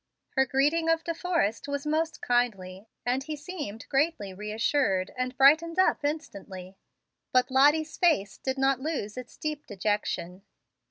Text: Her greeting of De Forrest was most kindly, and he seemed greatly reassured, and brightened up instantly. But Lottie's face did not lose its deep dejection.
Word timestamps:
Her 0.29 0.47
greeting 0.47 0.89
of 0.89 1.03
De 1.03 1.13
Forrest 1.13 1.67
was 1.67 1.85
most 1.85 2.23
kindly, 2.23 2.87
and 3.05 3.21
he 3.23 3.35
seemed 3.35 3.87
greatly 3.87 4.33
reassured, 4.33 5.11
and 5.15 5.37
brightened 5.37 5.77
up 5.77 6.03
instantly. 6.03 6.75
But 7.31 7.51
Lottie's 7.51 7.97
face 7.97 8.39
did 8.39 8.57
not 8.57 8.79
lose 8.79 9.15
its 9.15 9.37
deep 9.37 9.67
dejection. 9.67 10.41